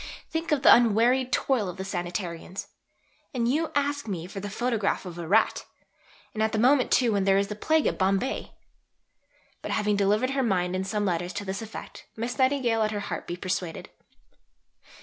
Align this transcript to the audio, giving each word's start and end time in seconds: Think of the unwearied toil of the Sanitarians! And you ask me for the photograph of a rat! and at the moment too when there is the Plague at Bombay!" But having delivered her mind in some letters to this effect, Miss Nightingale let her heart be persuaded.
Think 0.31 0.51
of 0.51 0.63
the 0.63 0.73
unwearied 0.73 1.31
toil 1.31 1.69
of 1.69 1.77
the 1.77 1.83
Sanitarians! 1.85 2.65
And 3.35 3.47
you 3.47 3.71
ask 3.75 4.07
me 4.07 4.25
for 4.25 4.39
the 4.39 4.49
photograph 4.49 5.05
of 5.05 5.19
a 5.19 5.27
rat! 5.27 5.63
and 6.33 6.41
at 6.41 6.53
the 6.53 6.57
moment 6.57 6.89
too 6.89 7.11
when 7.13 7.23
there 7.25 7.37
is 7.37 7.49
the 7.49 7.55
Plague 7.55 7.85
at 7.85 7.99
Bombay!" 7.99 8.51
But 9.61 9.69
having 9.69 9.95
delivered 9.97 10.31
her 10.31 10.41
mind 10.41 10.75
in 10.75 10.85
some 10.85 11.05
letters 11.05 11.33
to 11.33 11.45
this 11.45 11.61
effect, 11.61 12.07
Miss 12.15 12.39
Nightingale 12.39 12.79
let 12.79 12.89
her 12.89 12.99
heart 12.99 13.27
be 13.27 13.35
persuaded. 13.37 13.91